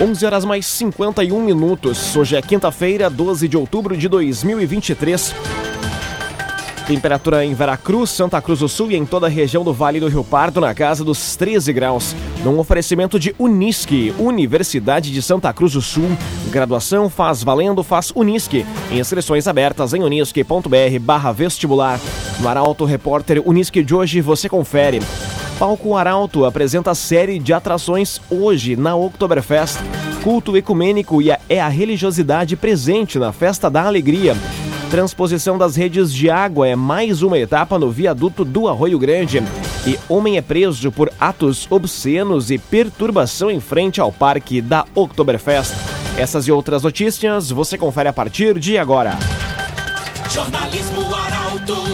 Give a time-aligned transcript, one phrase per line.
[0.00, 2.16] 11 horas mais 51 minutos.
[2.16, 5.32] Hoje é quinta-feira, 12 de outubro de 2023.
[6.84, 10.08] Temperatura em Veracruz, Santa Cruz do Sul e em toda a região do Vale do
[10.08, 12.14] Rio Pardo na casa dos 13 graus.
[12.42, 16.10] Num oferecimento de Unisque, Universidade de Santa Cruz do Sul.
[16.50, 18.66] Graduação faz valendo, faz Unisque.
[18.90, 22.00] Inscrições abertas em unisque.br barra vestibular.
[22.40, 25.00] No Arauto Repórter Unisque de hoje você confere.
[25.58, 29.78] Palco Arauto apresenta série de atrações hoje na Oktoberfest.
[30.22, 34.36] Culto ecumênico e a, é a religiosidade presente na Festa da Alegria.
[34.90, 39.42] Transposição das redes de água é mais uma etapa no viaduto do Arroio Grande.
[39.86, 45.74] E homem é preso por atos obscenos e perturbação em frente ao parque da Oktoberfest.
[46.16, 49.16] Essas e outras notícias você confere a partir de agora.
[50.30, 51.93] Jornalismo Arauto.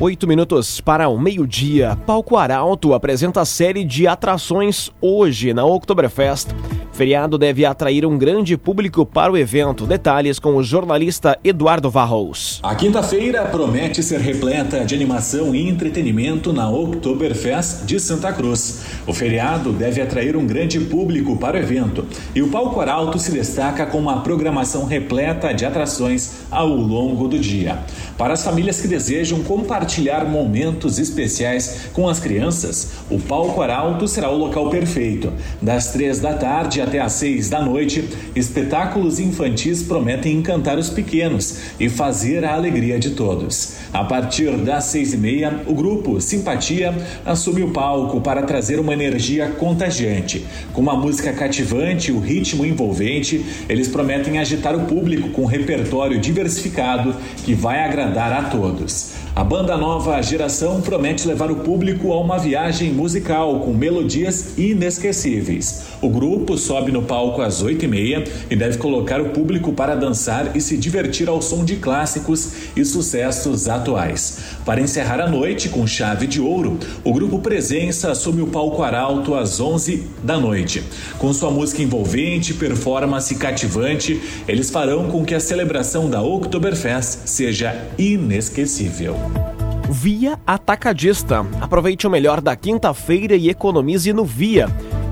[0.00, 1.94] Oito minutos para o meio-dia.
[2.06, 6.48] Palco Arauto apresenta a série de atrações hoje na Oktoberfest.
[7.00, 9.86] Feriado deve atrair um grande público para o evento.
[9.86, 12.60] Detalhes com o jornalista Eduardo Varros.
[12.62, 18.82] A quinta-feira promete ser repleta de animação e entretenimento na Oktoberfest de Santa Cruz.
[19.06, 23.32] O feriado deve atrair um grande público para o evento e o Palco Arauto se
[23.32, 27.78] destaca com uma programação repleta de atrações ao longo do dia.
[28.18, 34.28] Para as famílias que desejam compartilhar momentos especiais com as crianças, o Palco Arauto será
[34.28, 35.32] o local perfeito.
[35.62, 41.58] Das três da tarde até às seis da noite, espetáculos infantis prometem encantar os pequenos
[41.78, 43.76] e fazer a alegria de todos.
[43.92, 46.94] A partir das seis e meia, o grupo Simpatia
[47.26, 50.46] assume o palco para trazer uma energia contagiante.
[50.72, 55.46] Com uma música cativante e o ritmo envolvente, eles prometem agitar o público com um
[55.46, 59.18] repertório diversificado que vai agradar a todos.
[59.34, 65.84] A banda Nova Geração promete levar o público a uma viagem musical com melodias inesquecíveis.
[66.02, 70.60] O grupo sobe no palco às 8h30 e deve colocar o público para dançar e
[70.60, 73.79] se divertir ao som de clássicos e sucessos atuais.
[74.64, 79.34] Para encerrar a noite com chave de ouro, o grupo Presença assume o palco Arauto
[79.34, 80.82] às 11 da noite.
[81.18, 87.74] Com sua música envolvente, performance cativante, eles farão com que a celebração da Oktoberfest seja
[87.98, 89.16] inesquecível.
[89.90, 91.44] Via Atacadista.
[91.60, 94.68] Aproveite o melhor da quinta-feira e economize no Via.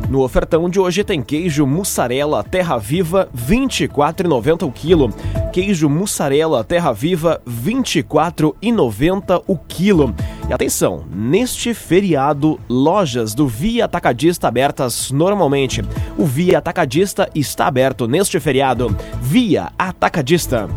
[0.08, 5.10] No ofertão de hoje tem queijo mussarela Terra Viva 24,90 o quilo.
[5.52, 10.14] Queijo mussarela Terra Viva 24,90 o quilo.
[10.48, 15.82] E atenção, neste feriado, lojas do Via Atacadista abertas normalmente.
[16.16, 18.96] O Via Atacadista está aberto neste feriado.
[19.20, 20.70] Via Atacadista.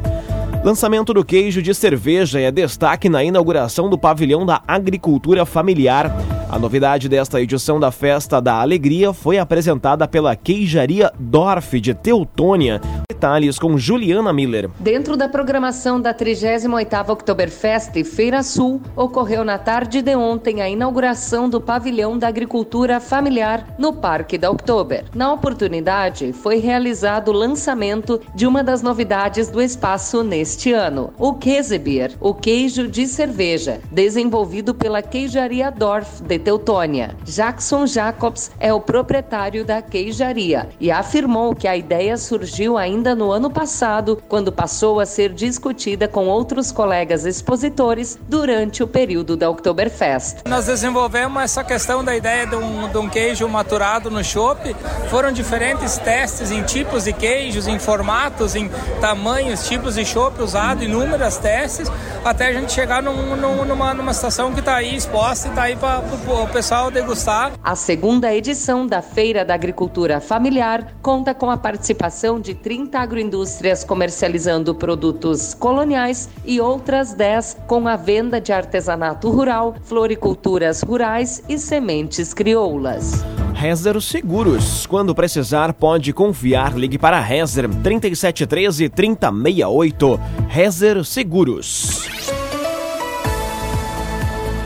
[0.61, 6.13] Lançamento do queijo de cerveja é destaque na inauguração do pavilhão da agricultura familiar.
[6.51, 12.81] A novidade desta edição da Festa da Alegria foi apresentada pela Queijaria Dorf de Teutônia.
[13.09, 14.69] Detalhes com Juliana Miller.
[14.77, 21.47] Dentro da programação da 38ª Oktoberfest Feira Sul, ocorreu na tarde de ontem a inauguração
[21.47, 25.05] do pavilhão da agricultura familiar no Parque da Oktober.
[25.15, 31.35] Na oportunidade, foi realizado o lançamento de uma das novidades do espaço neste ano, o
[31.35, 37.15] Käsebier, o queijo de cerveja, desenvolvido pela Queijaria Dorf de Teutônia.
[37.23, 43.31] Jackson Jacobs é o proprietário da queijaria e afirmou que a ideia surgiu ainda no
[43.31, 49.49] ano passado, quando passou a ser discutida com outros colegas expositores durante o período da
[49.49, 50.39] Oktoberfest.
[50.47, 54.75] Nós desenvolvemos essa questão da ideia de um, de um queijo maturado no chopp.
[55.09, 60.83] Foram diferentes testes em tipos de queijos, em formatos, em tamanhos, tipos de chopp usado,
[60.83, 61.91] inúmeras testes,
[62.23, 65.63] até a gente chegar num, num, numa, numa situação que está aí exposta e está
[65.63, 66.17] aí para o
[66.51, 67.53] pessoal degustar.
[67.63, 73.83] A segunda edição da Feira da Agricultura Familiar conta com a participação de 30 agroindústrias
[73.83, 81.57] comercializando produtos coloniais e outras 10 com a venda de artesanato rural, floriculturas rurais e
[81.57, 83.23] sementes crioulas.
[83.53, 84.85] Rezer Seguros.
[84.85, 86.77] Quando precisar, pode confiar.
[86.77, 90.19] Ligue para Rezer 3713 3068.
[90.49, 92.10] Rezer Seguros.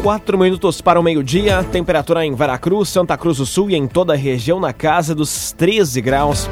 [0.05, 4.13] 4 minutos para o meio-dia, temperatura em Veracruz, Santa Cruz do Sul e em toda
[4.13, 6.47] a região na casa dos 13 graus.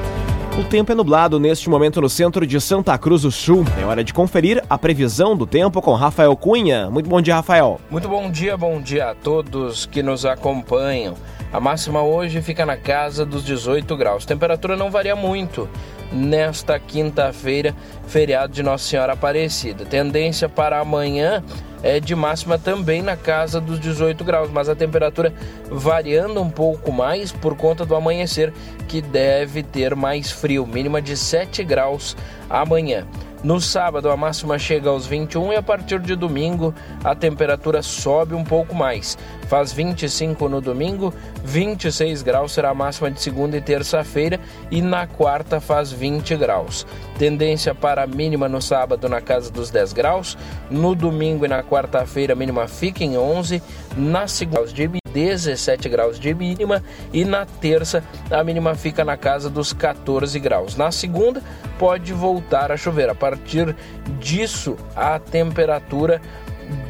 [0.60, 3.64] O tempo é nublado neste momento no centro de Santa Cruz do Sul.
[3.80, 6.90] É hora de conferir a previsão do tempo com Rafael Cunha.
[6.90, 7.80] Muito bom dia, Rafael.
[7.92, 11.14] Muito bom dia, bom dia a todos que nos acompanham.
[11.52, 14.26] A máxima hoje fica na casa dos 18 graus.
[14.26, 15.70] Temperatura não varia muito
[16.13, 17.75] nesta quinta-feira,
[18.07, 19.83] feriado de Nossa Senhora Aparecida.
[19.86, 21.44] Tendência para amanhã
[21.81, 25.33] é de máxima também na casa dos 18 graus, mas a temperatura
[25.69, 28.54] variando um pouco mais por conta do amanhecer,
[28.88, 32.15] que deve ter mais frio, mínima de 7 graus
[32.50, 33.06] amanhã.
[33.44, 36.74] No sábado, a máxima chega aos 21 e a partir de domingo
[37.04, 39.18] a temperatura sobe um pouco mais.
[39.50, 41.13] Faz 25 no domingo,
[41.44, 44.40] 26 graus será a máxima de segunda e terça-feira
[44.72, 46.88] e na quarta faz 20 graus.
[47.19, 50.38] Tendência para a mínima no sábado na casa dos 10 graus,
[50.72, 53.62] no domingo e na quarta-feira a mínima fica em 11,
[53.98, 59.50] na segunda de 17 graus de mínima e na terça a mínima fica na casa
[59.50, 60.75] dos 14 graus.
[60.75, 61.42] Na segunda
[61.77, 63.10] pode voltar a chover.
[63.10, 63.75] A partir
[64.19, 66.21] disso a temperatura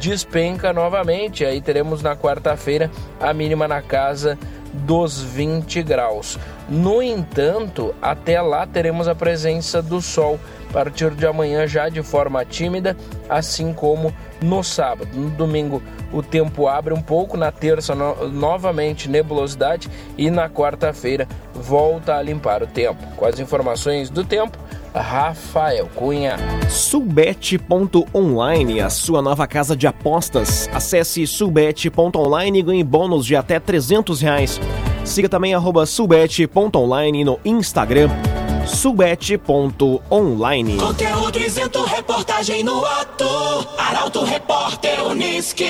[0.00, 1.44] despenca novamente.
[1.44, 2.90] Aí teremos na quarta-feira
[3.20, 4.38] a mínima na casa
[4.72, 6.38] dos 20 graus.
[6.68, 10.40] No entanto, até lá teremos a presença do sol
[10.70, 12.96] a partir de amanhã já de forma tímida,
[13.28, 14.12] assim como
[14.42, 15.08] no sábado.
[15.14, 15.82] No domingo
[16.12, 22.22] o tempo abre um pouco, na terça no, novamente nebulosidade e na quarta-feira volta a
[22.22, 23.04] limpar o tempo.
[23.16, 24.58] Com as informações do tempo,
[24.94, 26.36] Rafael Cunha.
[26.68, 30.68] Subet.online, a sua nova casa de apostas.
[30.72, 34.60] Acesse subet.online e ganhe bônus de até 300 reais.
[35.04, 38.08] Siga também arroba subet.online no Instagram
[38.66, 40.78] subete.online.
[40.78, 43.24] Conteúdo isento, reportagem no ato.
[43.78, 45.68] Arauto Repórter Uniski.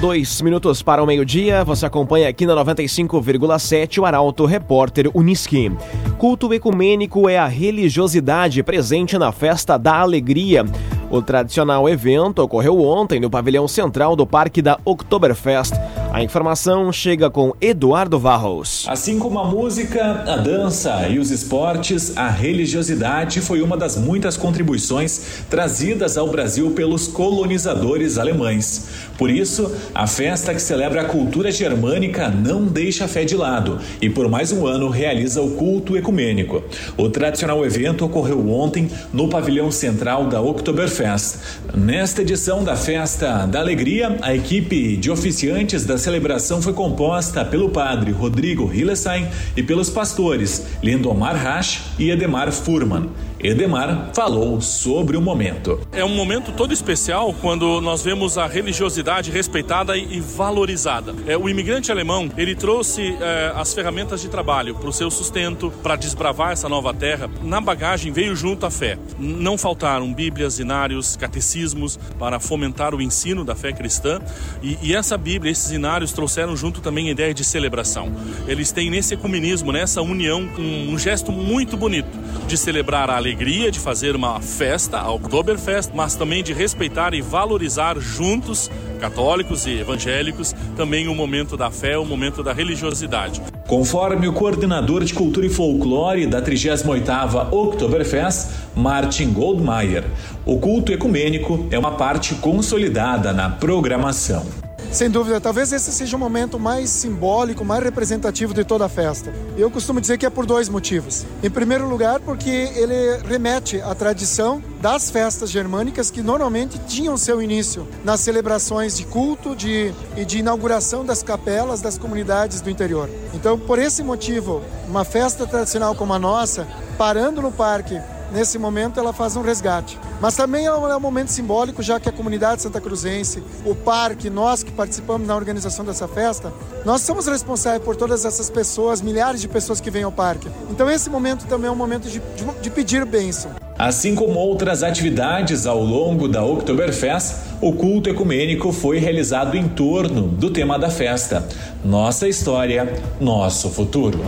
[0.00, 5.72] Dois minutos para o meio-dia, você acompanha aqui na 95,7 o Arauto Repórter Uniski.
[6.18, 10.66] Culto ecumênico é a religiosidade presente na Festa da Alegria.
[11.14, 15.72] O tradicional evento ocorreu ontem no pavilhão central do Parque da Oktoberfest.
[16.14, 18.86] A informação chega com Eduardo Varros.
[18.88, 24.36] Assim como a música, a dança e os esportes, a religiosidade foi uma das muitas
[24.36, 28.86] contribuições trazidas ao Brasil pelos colonizadores alemães.
[29.18, 33.80] Por isso, a festa que celebra a cultura germânica não deixa a fé de lado
[34.00, 36.62] e por mais um ano realiza o culto ecumênico.
[36.96, 41.38] O tradicional evento ocorreu ontem no pavilhão central da Oktoberfest.
[41.74, 47.70] Nesta edição da Festa da Alegria, a equipe de oficiantes da celebração foi composta pelo
[47.70, 53.08] padre Rodrigo Hillesheim e pelos pastores Lindomar Rasch e Edemar Furman.
[53.44, 55.78] Edemar falou sobre o momento.
[55.92, 61.14] É um momento todo especial quando nós vemos a religiosidade respeitada e valorizada.
[61.26, 65.70] É, o imigrante alemão ele trouxe é, as ferramentas de trabalho para o seu sustento,
[65.82, 67.28] para desbravar essa nova terra.
[67.42, 68.96] Na bagagem veio junto a fé.
[69.18, 74.22] Não faltaram bíblias, inários, catecismos para fomentar o ensino da fé cristã.
[74.62, 78.10] E, e essa Bíblia, esses inários trouxeram junto também a ideia de celebração.
[78.48, 83.70] Eles têm nesse ecumenismo, nessa união, um, um gesto muito bonito de celebrar a alegria
[83.70, 88.70] de fazer uma festa, a Oktoberfest, mas também de respeitar e valorizar juntos,
[89.00, 93.40] católicos e evangélicos, também o momento da fé, o momento da religiosidade.
[93.66, 100.04] Conforme o coordenador de cultura e folclore da 38ª Oktoberfest, Martin Goldmeier,
[100.44, 104.63] o culto ecumênico é uma parte consolidada na programação.
[104.94, 109.34] Sem dúvida, talvez esse seja o momento mais simbólico, mais representativo de toda a festa.
[109.58, 111.26] Eu costumo dizer que é por dois motivos.
[111.42, 117.42] Em primeiro lugar, porque ele remete à tradição das festas germânicas que normalmente tinham seu
[117.42, 123.10] início nas celebrações de culto de, e de inauguração das capelas das comunidades do interior.
[123.34, 128.00] Então, por esse motivo, uma festa tradicional como a nossa, parando no parque
[128.34, 129.98] nesse momento ela faz um resgate.
[130.20, 133.74] Mas também é um, é um, momento simbólico, já que a comunidade santa cruzense, o
[133.74, 136.52] parque, nós que participamos na organização dessa festa,
[136.84, 140.48] nós somos responsáveis por todas essas pessoas, milhares de pessoas que vêm ao parque.
[140.68, 143.52] Então esse momento também é um momento de, de, de pedir bênção.
[143.78, 150.22] Assim como outras atividades ao longo da Oktoberfest, o culto ecumênico foi realizado em torno
[150.22, 151.46] do tema da festa:
[151.84, 154.20] Nossa História, Nosso Futuro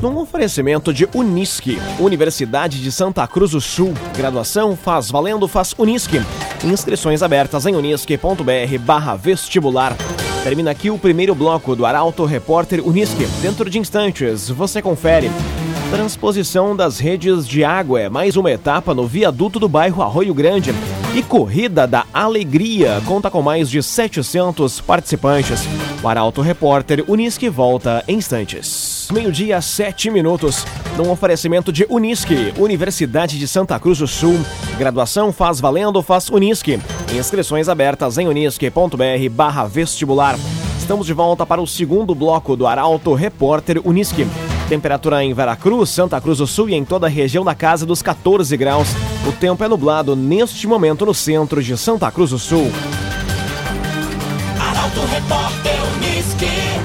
[0.00, 3.92] num oferecimento de Unisque, Universidade de Santa Cruz do Sul.
[4.16, 6.20] Graduação faz valendo, faz Unisque.
[6.64, 9.96] Inscrições abertas em unisque.br vestibular.
[10.42, 13.26] Termina aqui o primeiro bloco do Arauto Repórter Unisque.
[13.42, 15.30] Dentro de instantes, você confere.
[15.90, 20.72] Transposição das redes de água é mais uma etapa no viaduto do bairro Arroio Grande.
[21.14, 25.62] E Corrida da Alegria conta com mais de 700 participantes.
[26.02, 28.87] O Arauto Repórter Unisque volta em instantes.
[29.10, 30.64] Meio-dia, sete minutos.
[30.96, 34.38] Num oferecimento de Unisque, Universidade de Santa Cruz do Sul.
[34.78, 36.78] Graduação faz valendo, faz Unisque.
[37.12, 40.38] Inscrições abertas em unisque.br barra vestibular.
[40.78, 44.26] Estamos de volta para o segundo bloco do Arauto Repórter Unisque.
[44.68, 48.02] Temperatura em Veracruz, Santa Cruz do Sul e em toda a região da casa dos
[48.02, 48.88] 14 graus.
[49.26, 52.70] O tempo é nublado neste momento no centro de Santa Cruz do Sul.
[54.58, 56.77] Arauto Repórter Unisque.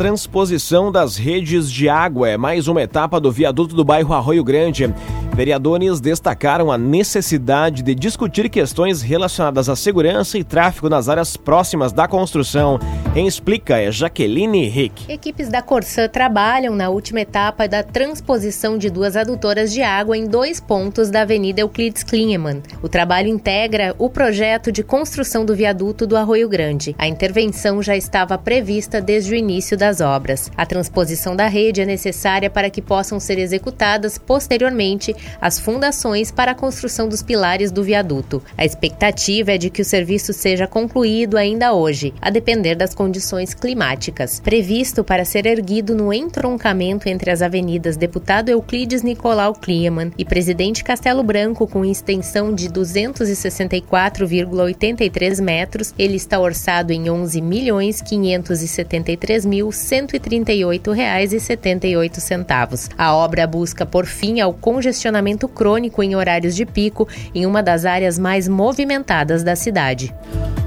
[0.00, 4.90] Transposição das redes de água é mais uma etapa do viaduto do bairro Arroio Grande.
[5.34, 11.92] Vereadores destacaram a necessidade de discutir questões relacionadas à segurança e tráfego nas áreas próximas
[11.92, 12.78] da construção.
[13.14, 15.10] Quem explica é Jaqueline Rick.
[15.10, 20.26] Equipes da Corsã trabalham na última etapa da transposição de duas adutoras de água em
[20.26, 22.62] dois pontos da Avenida Euclides Klingemann.
[22.82, 26.94] O trabalho integra o projeto de construção do viaduto do Arroio Grande.
[26.98, 30.50] A intervenção já estava prevista desde o início das obras.
[30.56, 36.52] A transposição da rede é necessária para que possam ser executadas posteriormente as fundações para
[36.52, 38.42] a construção dos pilares do viaduto.
[38.56, 43.54] A expectativa é de que o serviço seja concluído ainda hoje, a depender das condições
[43.54, 44.40] climáticas.
[44.40, 50.84] Previsto para ser erguido no entroncamento entre as avenidas Deputado Euclides Nicolau Klieman e Presidente
[50.84, 59.72] Castelo Branco, com extensão de 264,83 metros, ele está orçado em 11 milhões 573 mil
[59.72, 62.88] 138 reais e 78 centavos.
[62.96, 67.62] A obra busca por fim ao congestionamento estacionamento crônico em horários de pico em uma
[67.62, 70.14] das áreas mais movimentadas da cidade.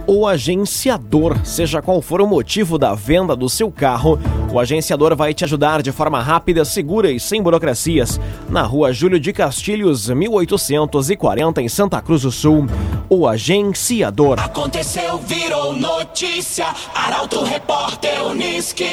[0.06, 4.20] O agenciador, seja qual for o motivo da venda do seu carro,
[4.52, 8.20] o agenciador vai te ajudar de forma rápida, segura e sem burocracias.
[8.50, 12.68] Na rua Júlio de Castilhos, 1840, em Santa Cruz do Sul.
[13.10, 14.42] O agenciador.
[14.42, 16.68] Aconteceu, virou notícia.
[16.94, 18.90] Arauto Repórter Unisque.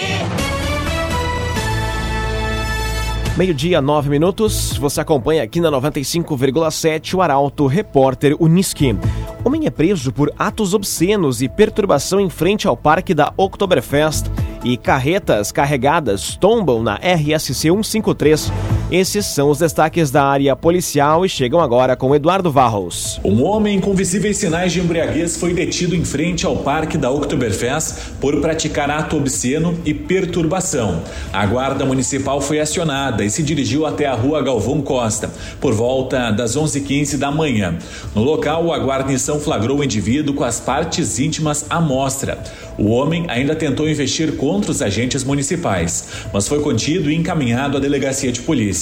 [3.41, 4.77] Meio-dia, nove minutos.
[4.77, 8.95] Você acompanha aqui na 95,7 o Arauto Repórter Uniski.
[9.43, 14.27] Homem é preso por atos obscenos e perturbação em frente ao parque da Oktoberfest
[14.63, 18.53] e carretas carregadas tombam na RSC 153.
[18.91, 23.21] Esses são os destaques da área policial e chegam agora com Eduardo Varros.
[23.25, 28.17] Um homem com visíveis sinais de embriaguez foi detido em frente ao parque da Oktoberfest
[28.21, 31.05] por praticar ato obsceno e perturbação.
[31.33, 35.31] A guarda municipal foi acionada e se dirigiu até a rua Galvão Costa
[35.61, 37.79] por volta das 11h15 da manhã.
[38.13, 42.43] No local, a guarnição flagrou o indivíduo com as partes íntimas à mostra.
[42.77, 47.81] O homem ainda tentou investir contra os agentes municipais, mas foi contido e encaminhado à
[47.81, 48.80] delegacia de polícia.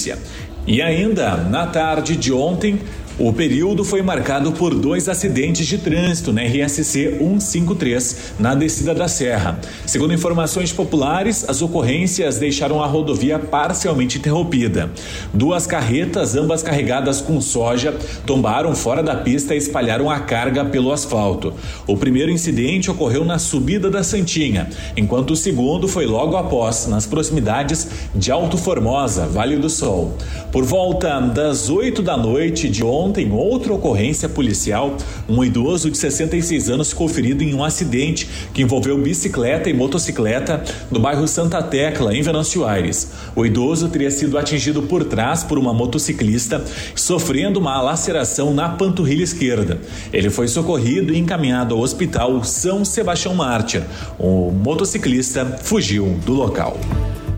[0.67, 2.79] E ainda, na tarde de ontem,
[3.19, 9.09] o período foi marcado por dois acidentes de trânsito na RSC 153, na descida da
[9.09, 9.59] Serra.
[9.85, 14.89] Segundo informações populares, as ocorrências deixaram a rodovia parcialmente interrompida.
[15.33, 17.93] Duas carretas, ambas carregadas com soja,
[18.25, 21.53] tombaram fora da pista e espalharam a carga pelo asfalto.
[21.85, 27.05] O primeiro incidente ocorreu na subida da Santinha, enquanto o segundo foi logo após, nas
[27.05, 27.85] proximidades
[28.15, 30.13] de Alto Formosa, Vale do Sol.
[30.53, 34.95] Por volta das 8 da noite de ontem, Ontem, outra ocorrência policial,
[35.27, 40.63] um idoso de 66 anos ficou ferido em um acidente que envolveu bicicleta e motocicleta
[40.91, 43.09] no bairro Santa Tecla, em Venâncio Aires.
[43.35, 46.63] O idoso teria sido atingido por trás por uma motociclista,
[46.93, 49.81] sofrendo uma laceração na panturrilha esquerda.
[50.13, 53.81] Ele foi socorrido e encaminhado ao hospital São Sebastião Mártir.
[54.19, 56.77] O motociclista fugiu do local.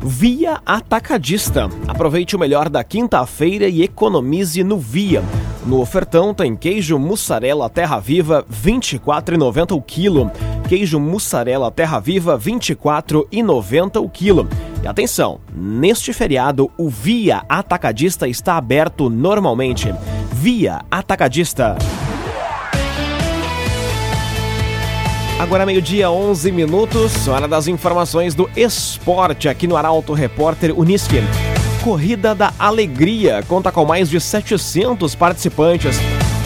[0.03, 1.69] Via Atacadista.
[1.87, 5.23] Aproveite o melhor da quinta-feira e economize no Via.
[5.63, 10.31] No ofertão tem queijo mussarela Terra Viva 24,90 o quilo.
[10.67, 14.47] Queijo mussarela Terra Viva 24,90 o quilo.
[14.83, 19.93] E atenção, neste feriado o Via Atacadista está aberto normalmente.
[20.33, 21.77] Via Atacadista.
[25.41, 31.17] Agora meio-dia, 11 minutos, hora das informações do esporte aqui no Arauto Repórter Unisque.
[31.83, 35.97] Corrida da Alegria conta com mais de 700 participantes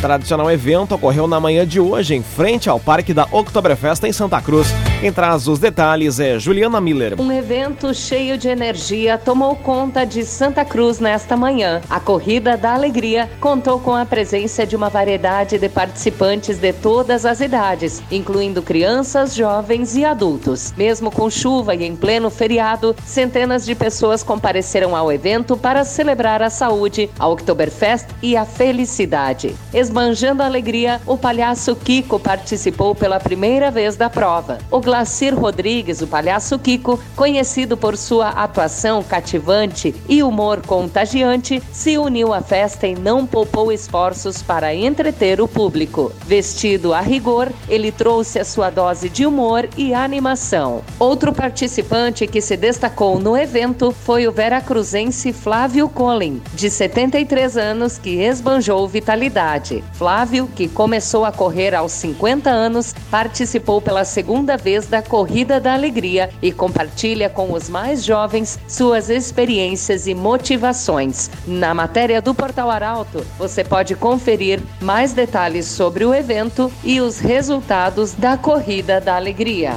[0.05, 4.39] tradicional evento ocorreu na manhã de hoje, em frente ao Parque da Oktoberfest em Santa
[4.39, 4.67] Cruz.
[5.05, 7.21] Quem traz os detalhes é Juliana Miller.
[7.21, 11.79] Um evento cheio de energia tomou conta de Santa Cruz nesta manhã.
[11.87, 17.23] A Corrida da Alegria contou com a presença de uma variedade de participantes de todas
[17.23, 20.73] as idades, incluindo crianças, jovens e adultos.
[20.75, 26.41] Mesmo com chuva e em pleno feriado, centenas de pessoas compareceram ao evento para celebrar
[26.41, 29.55] a saúde, a Oktoberfest e a felicidade.
[29.71, 34.57] Esbanjando a alegria, o palhaço Kiko participou pela primeira vez da prova.
[34.71, 41.97] O Moacir Rodrigues, o palhaço Kiko, conhecido por sua atuação cativante e humor contagiante, se
[41.97, 46.13] uniu à festa e não poupou esforços para entreter o público.
[46.25, 50.81] Vestido a rigor, ele trouxe a sua dose de humor e animação.
[50.97, 57.97] Outro participante que se destacou no evento foi o veracruzense Flávio Collin, de 73 anos,
[57.97, 59.83] que esbanjou vitalidade.
[59.91, 65.73] Flávio, que começou a correr aos 50 anos, participou pela segunda vez da Corrida da
[65.73, 71.31] Alegria e compartilha com os mais jovens suas experiências e motivações.
[71.47, 77.17] Na matéria do Portal Arauto, você pode conferir mais detalhes sobre o evento e os
[77.17, 79.75] resultados da Corrida da Alegria.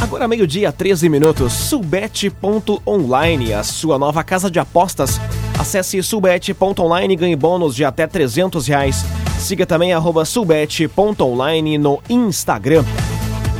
[0.00, 5.20] Agora meio-dia, 13 minutos, subete.online, a sua nova casa de apostas.
[5.58, 9.04] Acesse subete.online e ganhe bônus de até 300 reais.
[9.38, 12.84] Siga também arroba subete.online no Instagram.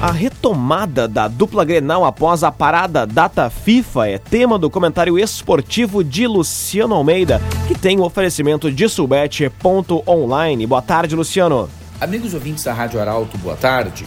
[0.03, 6.05] A retomada da dupla Grenal após a parada data FIFA é tema do comentário esportivo
[6.05, 10.67] de Luciano Almeida, que tem o oferecimento de subete.online.
[10.67, 11.69] Boa tarde, Luciano.
[12.01, 14.05] Amigos ouvintes da Rádio Arauto, boa tarde.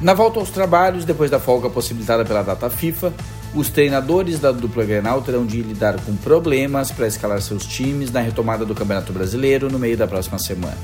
[0.00, 3.12] Na volta aos trabalhos, depois da folga possibilitada pela data FIFA,
[3.54, 8.20] os treinadores da dupla Grenal terão de lidar com problemas para escalar seus times na
[8.20, 10.76] retomada do Campeonato Brasileiro no meio da próxima semana.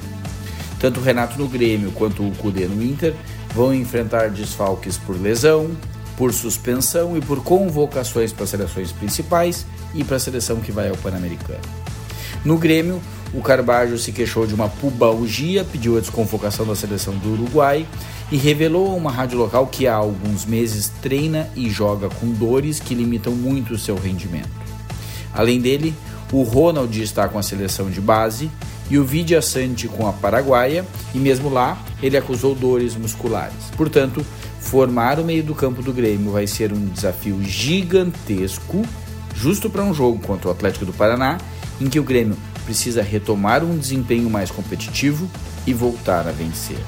[0.78, 3.14] Tanto o Renato no Grêmio quanto o Cudê no Inter
[3.54, 5.70] vão enfrentar desfalques por lesão,
[6.16, 10.88] por suspensão e por convocações para as seleções principais e para a seleção que vai
[10.88, 11.60] ao Pan-Americano.
[12.44, 13.00] No Grêmio,
[13.34, 17.84] o Carbajo se queixou de uma pubalgia, pediu a desconvocação da seleção do Uruguai
[18.30, 22.78] e revelou a uma rádio local que há alguns meses treina e joga com dores
[22.78, 24.48] que limitam muito o seu rendimento.
[25.32, 25.92] Além dele,
[26.32, 28.48] o Ronald está com a seleção de base
[28.88, 33.56] e o Vidia Sante com a Paraguaia, e mesmo lá ele acusou dores musculares.
[33.76, 34.24] Portanto,
[34.60, 38.84] formar o meio do campo do Grêmio vai ser um desafio gigantesco,
[39.34, 41.38] justo para um jogo contra o Atlético do Paraná,
[41.80, 45.28] em que o Grêmio precisa retomar um desempenho mais competitivo
[45.66, 46.78] e voltar a vencer.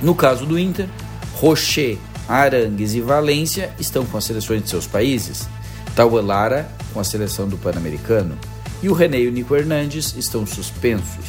[0.00, 0.88] No caso do Inter,
[1.34, 5.48] Rocher, Arangues e Valência estão com as seleções de seus países,
[5.96, 8.38] Tauelara com a seleção do Pan-Americano,
[8.82, 11.24] e o René e o Nico Hernandes estão suspensos.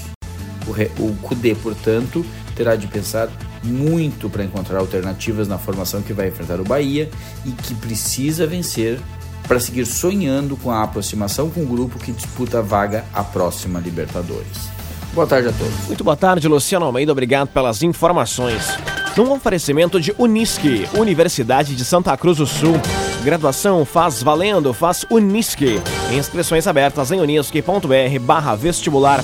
[0.67, 2.23] O, o Cudê, portanto,
[2.55, 3.29] terá de pensar
[3.63, 7.09] muito para encontrar alternativas na formação que vai enfrentar o Bahia
[7.45, 8.99] e que precisa vencer
[9.49, 13.79] para seguir sonhando com a aproximação com o grupo que disputa a vaga à próxima
[13.79, 14.69] Libertadores.
[15.11, 15.87] Boa tarde a todos.
[15.87, 17.11] Muito boa tarde, Luciano Almeida.
[17.11, 18.77] Obrigado pelas informações.
[19.17, 22.75] Num oferecimento de Unisque, Universidade de Santa Cruz do Sul.
[23.23, 25.81] Graduação faz valendo, faz Unisque.
[26.11, 29.23] Inscrições abertas em unisque.br barra vestibular.